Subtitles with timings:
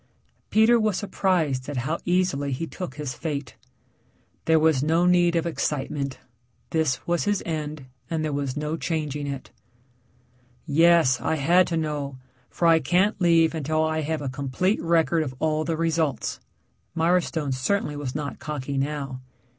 [0.49, 3.55] Peter was surprised at how easily he took his fate.
[4.45, 6.17] There was no need of excitement
[6.71, 9.51] this was his end and there was no changing it.
[10.65, 12.17] "Yes, I had to know,
[12.49, 16.39] for I can't leave until I have a complete record of all the results."
[16.95, 19.21] Mirestone certainly was not cocky now.